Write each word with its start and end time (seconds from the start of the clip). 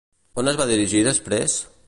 On 0.43 0.49
es 0.53 0.57
va 0.61 0.67
dirigir 0.71 1.03
després? 1.09 1.61